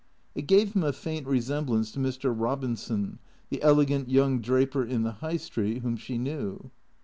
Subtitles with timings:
[0.33, 2.35] It gave him a faint resemblance to Mr.
[2.35, 3.19] Eobin son,
[3.51, 6.71] the elegant young draper in the High Street, whom she knew.